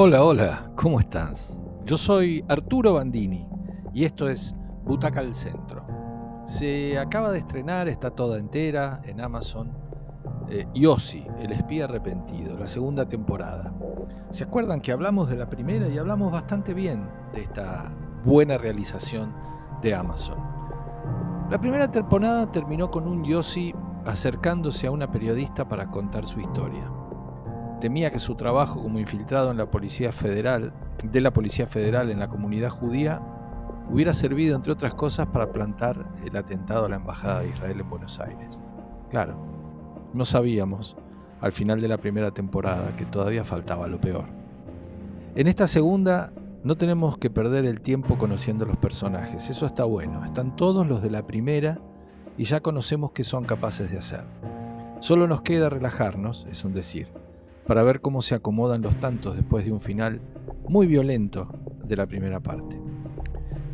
Hola, 0.00 0.22
hola, 0.22 0.70
¿cómo 0.76 1.00
estás? 1.00 1.56
Yo 1.84 1.96
soy 1.96 2.44
Arturo 2.46 2.92
Bandini 2.92 3.48
y 3.92 4.04
esto 4.04 4.28
es 4.28 4.54
Butaca 4.84 5.18
al 5.18 5.34
Centro. 5.34 5.84
Se 6.44 6.96
acaba 6.96 7.32
de 7.32 7.40
estrenar, 7.40 7.88
está 7.88 8.10
toda 8.10 8.38
entera 8.38 9.00
en 9.02 9.20
Amazon. 9.20 9.72
Eh, 10.50 10.68
Yossi, 10.72 11.26
el 11.40 11.50
espía 11.50 11.86
arrepentido, 11.86 12.56
la 12.56 12.68
segunda 12.68 13.08
temporada. 13.08 13.74
¿Se 14.30 14.44
acuerdan 14.44 14.80
que 14.80 14.92
hablamos 14.92 15.28
de 15.30 15.36
la 15.36 15.50
primera 15.50 15.88
y 15.88 15.98
hablamos 15.98 16.30
bastante 16.30 16.74
bien 16.74 17.10
de 17.32 17.40
esta 17.40 17.92
buena 18.24 18.56
realización 18.56 19.34
de 19.82 19.96
Amazon? 19.96 20.38
La 21.50 21.60
primera 21.60 21.90
temporada 21.90 22.52
terminó 22.52 22.88
con 22.88 23.08
un 23.08 23.24
Yossi 23.24 23.74
acercándose 24.06 24.86
a 24.86 24.92
una 24.92 25.10
periodista 25.10 25.68
para 25.68 25.90
contar 25.90 26.24
su 26.24 26.38
historia. 26.38 26.88
Temía 27.80 28.10
que 28.10 28.18
su 28.18 28.34
trabajo 28.34 28.82
como 28.82 28.98
infiltrado 28.98 29.50
en 29.50 29.56
la 29.56 29.70
Policía 29.70 30.10
Federal, 30.10 30.72
de 31.04 31.20
la 31.20 31.32
Policía 31.32 31.66
Federal 31.66 32.10
en 32.10 32.18
la 32.18 32.28
comunidad 32.28 32.70
judía, 32.70 33.20
hubiera 33.90 34.12
servido, 34.12 34.56
entre 34.56 34.72
otras 34.72 34.94
cosas, 34.94 35.26
para 35.26 35.52
plantar 35.52 36.06
el 36.24 36.36
atentado 36.36 36.86
a 36.86 36.88
la 36.88 36.96
Embajada 36.96 37.40
de 37.40 37.50
Israel 37.50 37.80
en 37.80 37.88
Buenos 37.88 38.18
Aires. 38.18 38.60
Claro, 39.10 39.36
no 40.12 40.24
sabíamos, 40.24 40.96
al 41.40 41.52
final 41.52 41.80
de 41.80 41.88
la 41.88 41.98
primera 41.98 42.32
temporada, 42.32 42.96
que 42.96 43.04
todavía 43.04 43.44
faltaba 43.44 43.86
lo 43.86 44.00
peor. 44.00 44.24
En 45.36 45.46
esta 45.46 45.66
segunda 45.68 46.32
no 46.64 46.76
tenemos 46.76 47.16
que 47.16 47.30
perder 47.30 47.64
el 47.64 47.80
tiempo 47.80 48.18
conociendo 48.18 48.66
los 48.66 48.76
personajes, 48.76 49.48
eso 49.48 49.66
está 49.66 49.84
bueno, 49.84 50.24
están 50.24 50.56
todos 50.56 50.86
los 50.86 51.00
de 51.00 51.10
la 51.10 51.26
primera 51.26 51.78
y 52.36 52.44
ya 52.44 52.60
conocemos 52.60 53.12
qué 53.12 53.22
son 53.22 53.44
capaces 53.44 53.90
de 53.92 53.98
hacer. 53.98 54.24
Solo 55.00 55.28
nos 55.28 55.42
queda 55.42 55.70
relajarnos, 55.70 56.46
es 56.50 56.64
un 56.64 56.72
decir, 56.72 57.08
para 57.68 57.82
ver 57.82 58.00
cómo 58.00 58.22
se 58.22 58.34
acomodan 58.34 58.80
los 58.80 58.98
tantos 58.98 59.36
después 59.36 59.66
de 59.66 59.72
un 59.72 59.80
final 59.80 60.22
muy 60.68 60.86
violento 60.86 61.52
de 61.84 61.96
la 61.96 62.06
primera 62.06 62.40
parte. 62.40 62.80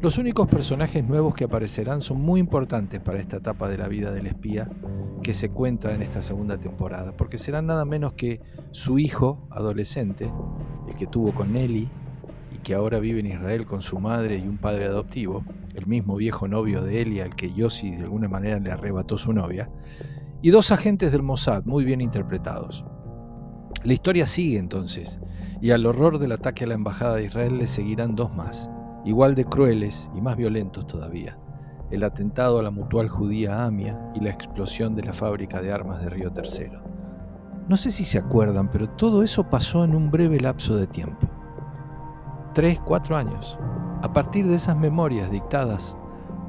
Los 0.02 0.18
únicos 0.18 0.48
personajes 0.48 1.04
nuevos 1.04 1.32
que 1.32 1.44
aparecerán 1.44 2.00
son 2.00 2.20
muy 2.20 2.40
importantes 2.40 2.98
para 2.98 3.20
esta 3.20 3.36
etapa 3.36 3.68
de 3.68 3.78
la 3.78 3.86
vida 3.86 4.10
del 4.10 4.26
espía 4.26 4.68
que 5.22 5.32
se 5.32 5.48
cuenta 5.48 5.94
en 5.94 6.02
esta 6.02 6.22
segunda 6.22 6.58
temporada, 6.58 7.16
porque 7.16 7.38
serán 7.38 7.66
nada 7.66 7.84
menos 7.84 8.14
que 8.14 8.40
su 8.72 8.98
hijo 8.98 9.46
adolescente, 9.48 10.28
el 10.88 10.96
que 10.96 11.06
tuvo 11.06 11.32
con 11.32 11.52
Nelly 11.52 11.88
y 12.52 12.58
que 12.58 12.74
ahora 12.74 12.98
vive 12.98 13.20
en 13.20 13.26
Israel 13.26 13.64
con 13.64 13.80
su 13.80 14.00
madre 14.00 14.38
y 14.38 14.48
un 14.48 14.58
padre 14.58 14.86
adoptivo, 14.86 15.44
el 15.76 15.86
mismo 15.86 16.16
viejo 16.16 16.48
novio 16.48 16.82
de 16.82 17.00
Eli 17.00 17.20
al 17.20 17.36
que 17.36 17.54
Yossi 17.54 17.92
de 17.92 18.02
alguna 18.02 18.28
manera 18.28 18.58
le 18.58 18.72
arrebató 18.72 19.16
su 19.16 19.32
novia, 19.32 19.70
y 20.42 20.50
dos 20.50 20.72
agentes 20.72 21.12
del 21.12 21.22
Mossad 21.22 21.64
muy 21.64 21.84
bien 21.84 22.00
interpretados. 22.00 22.84
La 23.84 23.92
historia 23.92 24.26
sigue 24.26 24.58
entonces, 24.58 25.18
y 25.60 25.70
al 25.70 25.84
horror 25.84 26.18
del 26.18 26.32
ataque 26.32 26.64
a 26.64 26.66
la 26.66 26.72
Embajada 26.72 27.16
de 27.16 27.26
Israel 27.26 27.58
le 27.58 27.66
seguirán 27.66 28.14
dos 28.16 28.34
más, 28.34 28.70
igual 29.04 29.34
de 29.34 29.44
crueles 29.44 30.08
y 30.14 30.22
más 30.22 30.38
violentos 30.38 30.86
todavía, 30.86 31.38
el 31.90 32.02
atentado 32.02 32.58
a 32.58 32.62
la 32.62 32.70
mutual 32.70 33.10
judía 33.10 33.62
Amia 33.62 34.00
y 34.14 34.20
la 34.20 34.30
explosión 34.30 34.96
de 34.96 35.02
la 35.02 35.12
fábrica 35.12 35.60
de 35.60 35.70
armas 35.70 36.02
de 36.02 36.08
Río 36.08 36.32
Tercero. 36.32 36.82
No 37.68 37.76
sé 37.76 37.90
si 37.90 38.06
se 38.06 38.16
acuerdan, 38.16 38.70
pero 38.70 38.88
todo 38.88 39.22
eso 39.22 39.50
pasó 39.50 39.84
en 39.84 39.94
un 39.94 40.10
breve 40.10 40.40
lapso 40.40 40.76
de 40.76 40.86
tiempo. 40.86 41.28
Tres, 42.54 42.80
cuatro 42.80 43.18
años. 43.18 43.58
A 44.00 44.10
partir 44.14 44.46
de 44.46 44.56
esas 44.56 44.78
memorias 44.78 45.30
dictadas 45.30 45.94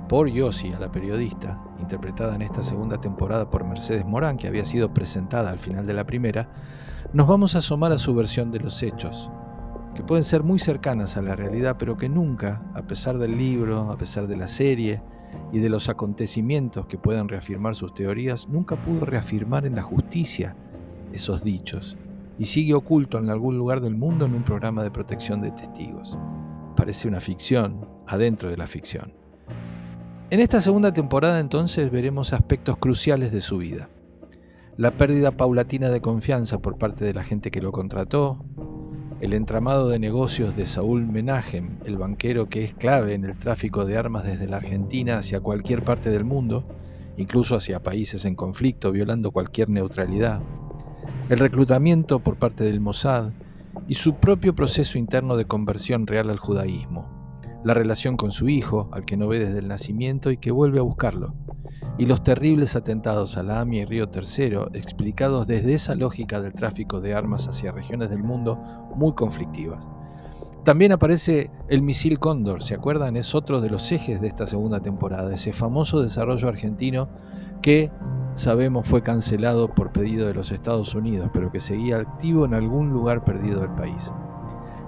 por 0.07 0.29
Yossi 0.29 0.73
a 0.73 0.79
la 0.79 0.91
periodista, 0.91 1.61
interpretada 1.79 2.35
en 2.35 2.43
esta 2.43 2.63
segunda 2.63 2.99
temporada 2.99 3.49
por 3.49 3.63
Mercedes 3.63 4.05
Morán, 4.05 4.37
que 4.37 4.47
había 4.47 4.65
sido 4.65 4.93
presentada 4.93 5.49
al 5.49 5.59
final 5.59 5.85
de 5.87 5.93
la 5.93 6.05
primera, 6.05 6.49
nos 7.13 7.27
vamos 7.27 7.55
a 7.55 7.59
asomar 7.59 7.91
a 7.91 7.97
su 7.97 8.13
versión 8.13 8.51
de 8.51 8.59
los 8.59 8.81
hechos, 8.83 9.29
que 9.95 10.03
pueden 10.03 10.23
ser 10.23 10.43
muy 10.43 10.59
cercanas 10.59 11.17
a 11.17 11.21
la 11.21 11.35
realidad, 11.35 11.77
pero 11.79 11.97
que 11.97 12.09
nunca, 12.09 12.61
a 12.73 12.83
pesar 12.83 13.17
del 13.17 13.37
libro, 13.37 13.91
a 13.91 13.97
pesar 13.97 14.27
de 14.27 14.37
la 14.37 14.47
serie 14.47 15.01
y 15.51 15.59
de 15.59 15.69
los 15.69 15.89
acontecimientos 15.89 16.85
que 16.85 16.97
puedan 16.97 17.27
reafirmar 17.27 17.75
sus 17.75 17.93
teorías, 17.93 18.47
nunca 18.49 18.75
pudo 18.75 19.05
reafirmar 19.05 19.65
en 19.65 19.75
la 19.75 19.83
justicia 19.83 20.55
esos 21.13 21.43
dichos, 21.43 21.97
y 22.37 22.45
sigue 22.45 22.73
oculto 22.73 23.17
en 23.17 23.29
algún 23.29 23.57
lugar 23.57 23.79
del 23.81 23.95
mundo 23.95 24.25
en 24.25 24.35
un 24.35 24.43
programa 24.43 24.83
de 24.83 24.91
protección 24.91 25.41
de 25.41 25.51
testigos. 25.51 26.17
Parece 26.75 27.07
una 27.07 27.21
ficción 27.21 27.87
adentro 28.05 28.49
de 28.49 28.57
la 28.57 28.67
ficción. 28.67 29.24
En 30.31 30.39
esta 30.39 30.59
segunda 30.59 30.91
temporada 30.91 31.39
entonces 31.39 31.91
veremos 31.91 32.33
aspectos 32.33 32.77
cruciales 32.77 33.31
de 33.31 33.41
su 33.41 33.59
vida. 33.59 33.89
La 34.75 34.97
pérdida 34.97 35.29
paulatina 35.29 35.91
de 35.91 36.01
confianza 36.01 36.57
por 36.57 36.79
parte 36.79 37.05
de 37.05 37.13
la 37.13 37.23
gente 37.23 37.51
que 37.51 37.61
lo 37.61 37.71
contrató, 37.71 38.43
el 39.21 39.33
entramado 39.33 39.87
de 39.87 39.99
negocios 39.99 40.55
de 40.55 40.65
Saúl 40.65 41.05
Menahem, 41.05 41.77
el 41.85 41.97
banquero 41.97 42.49
que 42.49 42.63
es 42.63 42.73
clave 42.73 43.13
en 43.13 43.23
el 43.23 43.37
tráfico 43.37 43.85
de 43.85 43.97
armas 43.97 44.25
desde 44.25 44.47
la 44.47 44.57
Argentina 44.57 45.19
hacia 45.19 45.41
cualquier 45.41 45.83
parte 45.83 46.09
del 46.09 46.25
mundo, 46.25 46.65
incluso 47.17 47.55
hacia 47.55 47.83
países 47.83 48.25
en 48.25 48.33
conflicto, 48.33 48.91
violando 48.91 49.29
cualquier 49.29 49.69
neutralidad, 49.69 50.41
el 51.29 51.37
reclutamiento 51.37 52.17
por 52.17 52.37
parte 52.37 52.63
del 52.63 52.81
Mossad 52.81 53.29
y 53.87 53.93
su 53.93 54.15
propio 54.15 54.55
proceso 54.55 54.97
interno 54.97 55.37
de 55.37 55.45
conversión 55.45 56.07
real 56.07 56.31
al 56.31 56.39
judaísmo, 56.39 57.14
la 57.65 57.73
relación 57.73 58.15
con 58.15 58.29
su 58.29 58.47
hijo, 58.47 58.89
al 58.91 59.05
que 59.05 59.17
no 59.17 59.27
ve 59.27 59.39
desde 59.39 59.57
el 59.57 59.67
nacimiento 59.67 60.29
y 60.29 60.37
que 60.37 60.51
vuelve 60.51 60.77
a 60.77 60.83
buscarlo, 60.83 61.33
y 61.97 62.05
los 62.05 62.21
terribles 62.21 62.75
atentados 62.75 63.37
a 63.37 63.43
la 63.43 63.59
AMI 63.59 63.79
y 63.79 63.85
Río 63.85 64.07
Tercero, 64.07 64.69
explicados 64.73 65.47
desde 65.47 65.73
esa 65.73 65.95
lógica 65.95 66.39
del 66.41 66.53
tráfico 66.53 67.01
de 67.01 67.15
armas 67.15 67.47
hacia 67.47 67.71
regiones 67.71 68.11
del 68.11 68.21
mundo 68.21 68.59
muy 68.95 69.13
conflictivas. 69.13 69.89
También 70.63 70.91
aparece 70.91 71.49
el 71.67 71.81
misil 71.81 72.19
Cóndor, 72.19 72.61
¿se 72.61 72.75
acuerdan? 72.75 73.17
Es 73.17 73.33
otro 73.33 73.59
de 73.61 73.71
los 73.71 73.91
ejes 73.91 74.21
de 74.21 74.27
esta 74.27 74.45
segunda 74.45 74.79
temporada, 74.79 75.33
ese 75.33 75.51
famoso 75.51 76.03
desarrollo 76.03 76.47
argentino 76.47 77.09
que 77.63 77.89
sabemos 78.35 78.87
fue 78.87 79.01
cancelado 79.01 79.73
por 79.73 79.91
pedido 79.91 80.27
de 80.27 80.35
los 80.35 80.51
Estados 80.51 80.93
Unidos, 80.93 81.31
pero 81.33 81.51
que 81.51 81.59
seguía 81.59 81.97
activo 81.97 82.45
en 82.45 82.53
algún 82.53 82.91
lugar 82.91 83.23
perdido 83.25 83.61
del 83.61 83.71
país. 83.71 84.13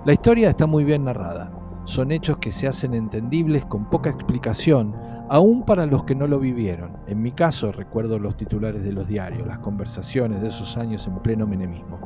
La 0.06 0.14
historia 0.14 0.50
está 0.50 0.68
muy 0.68 0.84
bien 0.84 1.06
narrada, 1.06 1.52
son 1.88 2.12
hechos 2.12 2.38
que 2.40 2.52
se 2.52 2.68
hacen 2.68 2.94
entendibles 2.94 3.66
con 3.66 3.90
poca 3.90 4.10
explicación, 4.10 4.94
aún 5.30 5.64
para 5.64 5.86
los 5.86 6.04
que 6.04 6.16
no 6.16 6.28
lo 6.28 6.38
vivieron. 6.38 6.98
En 7.08 7.22
mi 7.22 7.32
caso 7.32 7.72
recuerdo 7.72 8.20
los 8.20 8.36
titulares 8.36 8.84
de 8.84 8.92
los 8.92 9.08
diarios, 9.08 9.48
las 9.48 9.60
conversaciones 9.60 10.42
de 10.42 10.50
esos 10.50 10.76
años 10.76 11.08
en 11.08 11.18
pleno 11.20 11.48
menemismo. 11.48 11.98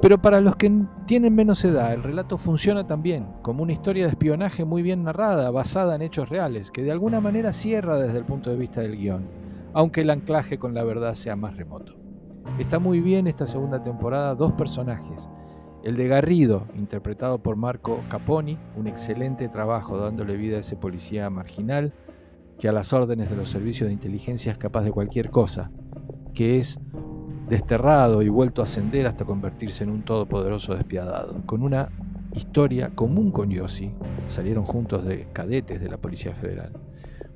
Pero 0.00 0.20
para 0.20 0.40
los 0.40 0.56
que 0.56 0.82
tienen 1.06 1.32
menos 1.32 1.64
edad, 1.64 1.92
el 1.92 2.02
relato 2.02 2.36
funciona 2.38 2.84
también 2.84 3.28
como 3.42 3.62
una 3.62 3.70
historia 3.70 4.02
de 4.02 4.10
espionaje 4.10 4.64
muy 4.64 4.82
bien 4.82 5.04
narrada, 5.04 5.52
basada 5.52 5.94
en 5.94 6.02
hechos 6.02 6.28
reales, 6.28 6.72
que 6.72 6.82
de 6.82 6.90
alguna 6.90 7.20
manera 7.20 7.52
cierra 7.52 7.94
desde 7.94 8.18
el 8.18 8.24
punto 8.24 8.50
de 8.50 8.56
vista 8.56 8.80
del 8.80 8.96
guion, 8.96 9.28
aunque 9.74 10.00
el 10.00 10.10
anclaje 10.10 10.58
con 10.58 10.74
la 10.74 10.82
verdad 10.82 11.14
sea 11.14 11.36
más 11.36 11.56
remoto. 11.56 11.94
Está 12.58 12.80
muy 12.80 12.98
bien 12.98 13.28
esta 13.28 13.46
segunda 13.46 13.80
temporada, 13.80 14.34
dos 14.34 14.52
personajes, 14.54 15.28
el 15.84 15.96
de 15.96 16.08
Garrido, 16.08 16.66
interpretado 16.76 17.42
por 17.42 17.56
Marco 17.56 18.00
Caponi, 18.08 18.58
un 18.76 18.86
excelente 18.86 19.48
trabajo 19.48 19.96
dándole 19.98 20.36
vida 20.36 20.56
a 20.56 20.60
ese 20.60 20.76
policía 20.76 21.28
marginal 21.30 21.92
que 22.58 22.68
a 22.68 22.72
las 22.72 22.92
órdenes 22.92 23.28
de 23.30 23.36
los 23.36 23.50
servicios 23.50 23.88
de 23.88 23.92
inteligencia 23.92 24.52
es 24.52 24.58
capaz 24.58 24.82
de 24.82 24.92
cualquier 24.92 25.30
cosa, 25.30 25.70
que 26.34 26.58
es 26.58 26.78
desterrado 27.48 28.22
y 28.22 28.28
vuelto 28.28 28.62
a 28.62 28.64
ascender 28.64 29.06
hasta 29.06 29.24
convertirse 29.24 29.82
en 29.84 29.90
un 29.90 30.04
todopoderoso 30.04 30.74
despiadado, 30.74 31.42
con 31.44 31.62
una 31.62 31.88
historia 32.34 32.90
común 32.94 33.30
con 33.30 33.50
Yossi, 33.50 33.92
salieron 34.26 34.64
juntos 34.64 35.04
de 35.04 35.26
cadetes 35.32 35.80
de 35.80 35.90
la 35.90 35.98
Policía 35.98 36.34
Federal, 36.34 36.72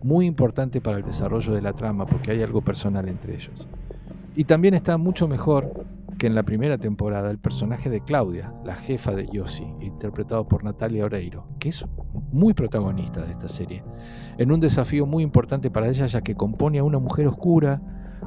muy 0.03 0.27
importante 0.27 0.81
para 0.81 0.99
el 0.99 1.05
desarrollo 1.05 1.53
de 1.53 1.62
la 1.62 1.73
trama 1.73 2.06
porque 2.06 2.31
hay 2.31 2.43
algo 2.43 2.62
personal 2.62 3.09
entre 3.09 3.35
ellos. 3.35 3.69
Y 4.37 4.45
también 4.45 4.75
está 4.75 4.97
mucho 4.97 5.26
mejor 5.26 5.85
que 6.19 6.27
en 6.27 6.35
la 6.35 6.45
primera 6.45 6.79
temporada 6.79 7.31
el 7.31 7.39
personaje 7.39 7.91
de 7.91 8.01
Claudia, 8.01 8.53
la 8.65 8.75
jefa 8.75 9.13
de 9.13 9.27
Yossi, 9.27 9.67
interpretado 9.81 10.49
por 10.49 10.65
Natalia 10.65 11.05
Oreiro, 11.05 11.47
que 11.59 11.69
es 11.69 11.85
muy 12.33 12.55
protagonista 12.55 13.21
de 13.21 13.33
esta 13.33 13.49
serie, 13.49 13.85
en 14.39 14.51
un 14.51 14.61
desafío 14.61 15.07
muy 15.07 15.23
importante 15.23 15.71
para 15.71 15.89
ella 15.89 16.07
ya 16.07 16.23
que 16.23 16.35
compone 16.35 16.79
a 16.79 16.85
una 16.85 16.99
mujer 16.99 17.29
oscura, 17.29 17.83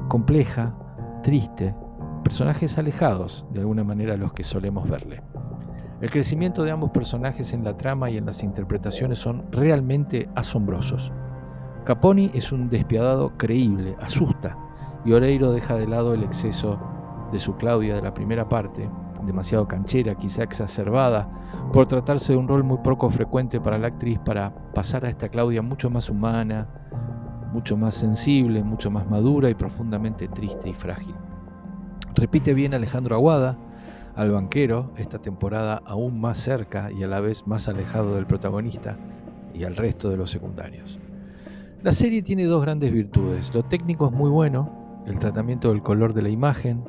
compleja, 0.08 0.76
triste, 1.22 1.74
personajes 2.22 2.78
alejados 2.78 3.44
de 3.52 3.60
alguna 3.60 3.82
manera 3.82 4.14
a 4.14 4.18
los 4.18 4.32
que 4.32 4.44
solemos 4.44 4.88
verle. 4.88 5.22
El 6.00 6.10
crecimiento 6.10 6.62
de 6.62 6.70
ambos 6.70 6.90
personajes 6.90 7.52
en 7.52 7.64
la 7.64 7.76
trama 7.76 8.08
y 8.08 8.16
en 8.16 8.24
las 8.24 8.42
interpretaciones 8.42 9.18
son 9.18 9.50
realmente 9.52 10.28
asombrosos. 10.34 11.12
Caponi 11.84 12.30
es 12.32 12.52
un 12.52 12.70
despiadado 12.70 13.36
creíble, 13.36 13.96
asusta, 14.00 14.56
y 15.04 15.12
Oreiro 15.12 15.52
deja 15.52 15.76
de 15.76 15.86
lado 15.86 16.14
el 16.14 16.22
exceso 16.22 16.78
de 17.30 17.38
su 17.38 17.56
Claudia 17.56 17.94
de 17.94 18.02
la 18.02 18.14
primera 18.14 18.48
parte, 18.48 18.88
demasiado 19.24 19.68
canchera, 19.68 20.14
quizá 20.14 20.42
exacerbada, 20.42 21.28
por 21.72 21.86
tratarse 21.86 22.32
de 22.32 22.38
un 22.38 22.48
rol 22.48 22.64
muy 22.64 22.78
poco 22.78 23.10
frecuente 23.10 23.60
para 23.60 23.78
la 23.78 23.88
actriz, 23.88 24.18
para 24.18 24.52
pasar 24.74 25.04
a 25.04 25.08
esta 25.08 25.28
Claudia 25.28 25.62
mucho 25.62 25.90
más 25.90 26.08
humana, 26.10 26.68
mucho 27.52 27.76
más 27.76 27.94
sensible, 27.94 28.62
mucho 28.62 28.90
más 28.90 29.08
madura 29.08 29.50
y 29.50 29.54
profundamente 29.54 30.28
triste 30.28 30.68
y 30.68 30.74
frágil. 30.74 31.14
Repite 32.14 32.54
bien 32.54 32.74
Alejandro 32.74 33.14
Aguada, 33.14 33.58
al 34.16 34.32
banquero, 34.32 34.90
esta 34.96 35.18
temporada 35.18 35.80
aún 35.86 36.20
más 36.20 36.38
cerca 36.38 36.90
y 36.90 37.02
a 37.02 37.06
la 37.08 37.20
vez 37.20 37.46
más 37.46 37.68
alejado 37.68 38.14
del 38.14 38.26
protagonista 38.26 38.98
y 39.54 39.64
al 39.64 39.76
resto 39.76 40.10
de 40.10 40.16
los 40.16 40.30
secundarios. 40.30 40.98
La 41.82 41.92
serie 41.92 42.22
tiene 42.22 42.44
dos 42.44 42.62
grandes 42.62 42.92
virtudes. 42.92 43.54
Lo 43.54 43.62
técnico 43.62 44.06
es 44.06 44.12
muy 44.12 44.28
bueno, 44.28 45.02
el 45.06 45.18
tratamiento 45.18 45.70
del 45.70 45.82
color 45.82 46.12
de 46.12 46.22
la 46.22 46.28
imagen, 46.28 46.84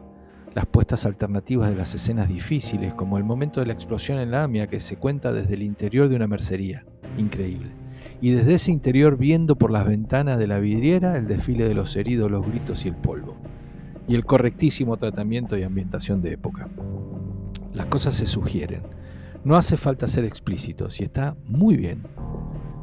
las 0.54 0.66
puestas 0.66 1.06
alternativas 1.06 1.70
de 1.70 1.76
las 1.76 1.96
escenas 1.96 2.28
difíciles, 2.28 2.94
como 2.94 3.18
el 3.18 3.24
momento 3.24 3.60
de 3.60 3.68
la 3.68 3.74
explosión 3.74 4.20
en 4.20 4.32
la 4.32 4.44
AMIA 4.44 4.68
que 4.68 4.80
se 4.80 4.98
cuenta 4.98 5.32
desde 5.32 5.54
el 5.54 5.64
interior 5.64 6.10
de 6.10 6.16
una 6.18 6.28
mercería. 6.28 6.86
Increíble. 7.18 7.72
Y 8.20 8.32
desde 8.32 8.56
ese 8.56 8.72
interior 8.72 9.18
viendo 9.18 9.56
por 9.56 9.72
las 9.72 9.86
ventanas 9.86 10.38
de 10.38 10.48
la 10.48 10.60
vidriera 10.60 11.18
el 11.18 11.28
desfile 11.28 11.68
de 11.68 11.74
los 11.74 11.96
heridos, 11.96 12.30
los 12.30 12.46
gritos 12.46 12.86
y 12.86 12.90
el 12.90 12.96
polvo. 12.96 13.38
Y 14.08 14.16
el 14.16 14.26
correctísimo 14.26 14.98
tratamiento 14.98 15.58
y 15.58 15.64
ambientación 15.64 16.22
de 16.22 16.34
época. 16.34 16.68
Las 17.74 17.86
cosas 17.86 18.16
se 18.16 18.26
sugieren. 18.26 18.82
No 19.44 19.56
hace 19.56 19.78
falta 19.78 20.08
ser 20.08 20.26
explícitos 20.26 21.00
y 21.00 21.04
está 21.04 21.36
muy 21.46 21.78
bien. 21.78 22.04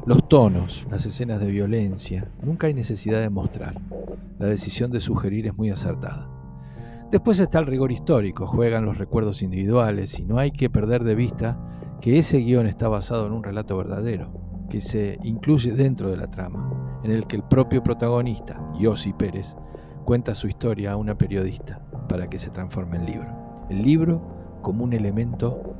Los 0.05 0.27
tonos, 0.27 0.87
las 0.89 1.05
escenas 1.05 1.39
de 1.39 1.51
violencia, 1.51 2.31
nunca 2.41 2.67
hay 2.67 2.73
necesidad 2.73 3.21
de 3.21 3.29
mostrar. 3.29 3.79
La 4.39 4.47
decisión 4.47 4.91
de 4.91 4.99
sugerir 4.99 5.45
es 5.45 5.55
muy 5.55 5.69
acertada. 5.69 6.38
Después 7.11 7.39
está 7.39 7.57
el 7.57 7.65
rigor 7.65 7.91
histórico, 7.91 8.45
juegan 8.45 8.85
los 8.85 8.99
recuerdos 8.99 9.41
individuales 9.41 10.19
y 10.19 10.25
no 10.25 10.37
hay 10.37 10.51
que 10.51 10.69
perder 10.69 11.03
de 11.03 11.15
vista 11.15 11.59
que 12.01 12.19
ese 12.19 12.37
guion 12.37 12.67
está 12.67 12.87
basado 12.87 13.25
en 13.25 13.33
un 13.33 13.43
relato 13.43 13.75
verdadero, 13.75 14.31
que 14.69 14.79
se 14.79 15.17
incluye 15.23 15.71
dentro 15.71 16.11
de 16.11 16.17
la 16.17 16.29
trama, 16.29 17.01
en 17.03 17.09
el 17.09 17.25
que 17.25 17.35
el 17.35 17.43
propio 17.43 17.81
protagonista, 17.81 18.61
Yossi 18.79 19.13
Pérez, 19.13 19.55
cuenta 20.05 20.35
su 20.35 20.47
historia 20.47 20.91
a 20.91 20.97
una 20.97 21.17
periodista 21.17 21.81
para 22.07 22.29
que 22.29 22.37
se 22.37 22.51
transforme 22.51 22.97
en 22.97 23.05
libro. 23.07 23.65
El 23.71 23.81
libro 23.81 24.59
como 24.61 24.83
un 24.83 24.93
elemento 24.93 25.75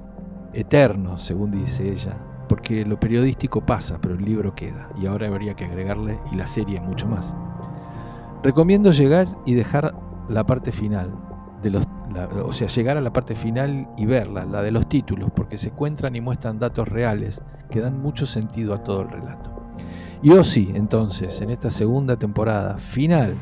eterno, 0.54 1.20
según 1.20 1.52
dice 1.52 1.92
ella, 1.92 2.18
porque 2.48 2.84
lo 2.86 3.00
periodístico 3.00 3.64
pasa, 3.64 4.00
pero 4.02 4.16
el 4.16 4.26
libro 4.26 4.56
queda, 4.56 4.90
y 5.00 5.06
ahora 5.06 5.28
habría 5.28 5.54
que 5.54 5.66
agregarle 5.66 6.20
y 6.32 6.36
la 6.36 6.48
serie 6.48 6.82
mucho 6.82 7.08
más. 7.08 7.36
Recomiendo 8.42 8.92
llegar 8.92 9.28
y 9.46 9.54
dejar 9.54 10.09
la 10.30 10.46
parte 10.46 10.72
final, 10.72 11.12
de 11.62 11.72
los, 11.72 11.86
o 12.44 12.52
sea, 12.52 12.68
llegar 12.68 12.98
a 12.98 13.02
la 13.02 13.12
parte 13.12 13.36
final 13.36 13.90
y 13.98 14.06
verla, 14.06 14.46
la 14.46 14.62
de 14.62 14.72
los 14.72 14.88
títulos, 14.88 15.32
porque 15.36 15.58
se 15.58 15.70
encuentran 15.70 16.16
y 16.16 16.22
muestran 16.22 16.60
datos 16.60 16.88
reales 16.88 17.42
que 17.70 17.82
dan 17.82 18.02
mucho 18.02 18.26
sentido 18.26 18.74
a 18.74 18.78
todo 18.78 19.02
el 19.02 19.10
relato. 19.10 19.60
Y 20.22 20.32
Ozzy, 20.32 20.72
entonces, 20.74 21.40
en 21.42 21.50
esta 21.50 21.70
segunda 21.70 22.18
temporada 22.18 22.78
final, 22.78 23.36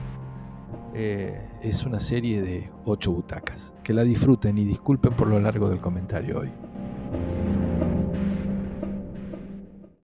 eh, 0.93 1.47
es 1.61 1.85
una 1.85 1.99
serie 1.99 2.41
de 2.41 2.69
ocho 2.85 3.11
butacas. 3.11 3.73
Que 3.83 3.93
la 3.93 4.03
disfruten 4.03 4.57
y 4.57 4.65
disculpen 4.65 5.13
por 5.13 5.27
lo 5.27 5.39
largo 5.39 5.69
del 5.69 5.79
comentario 5.79 6.39
hoy. 6.39 6.51